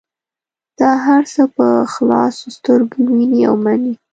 دا 0.79 0.91
هر 1.05 1.23
څه 1.33 1.41
په 1.55 1.67
خلاصو 1.93 2.45
سترګو 2.57 2.97
وینې 3.13 3.41
او 3.49 3.55
مني. 3.63 3.93